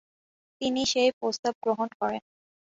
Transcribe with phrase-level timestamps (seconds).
[0.61, 2.21] তিনি সেই প্রস্তাব গ্রহণ করেন।